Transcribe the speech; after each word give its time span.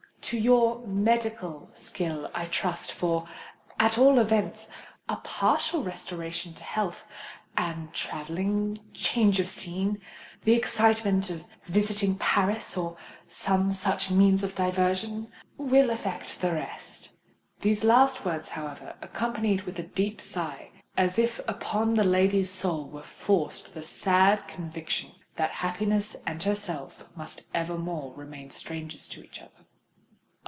To 0.25 0.37
your 0.39 0.87
medical 0.87 1.69
skill 1.73 2.31
I 2.33 2.45
trust 2.45 2.93
for, 2.93 3.25
at 3.77 3.97
all 3.97 4.17
events, 4.17 4.69
a 5.09 5.17
partial 5.17 5.83
restoration 5.83 6.53
to 6.53 6.63
health; 6.63 7.05
and 7.57 7.91
travelling—change 7.93 9.41
of 9.41 9.49
scene—the 9.49 10.53
excitement 10.53 11.29
of 11.29 11.43
visiting 11.65 12.17
Paris—or 12.17 12.95
some 13.27 13.73
such 13.73 14.09
means 14.09 14.41
of 14.41 14.55
diversion, 14.55 15.29
will 15.57 15.89
effect 15.89 16.39
the 16.39 16.53
rest." 16.53 17.09
These 17.59 17.83
last 17.83 18.23
words 18.23 18.47
were, 18.51 18.53
however, 18.53 18.95
accompanied 19.01 19.63
with 19.63 19.77
a 19.79 19.83
deep 19.83 20.21
sigh—as 20.21 21.19
if 21.19 21.41
upon 21.45 21.95
the 21.95 22.05
lady's 22.05 22.49
soul 22.49 22.87
were 22.87 23.03
forced 23.03 23.73
the 23.73 23.83
sad 23.83 24.47
conviction 24.47 25.11
that 25.35 25.49
happiness 25.51 26.15
and 26.25 26.41
herself 26.41 27.09
must 27.17 27.43
evermore 27.53 28.13
remain 28.13 28.49
strangers 28.49 29.09
to 29.09 29.21
each 29.25 29.41
other. 29.41 29.49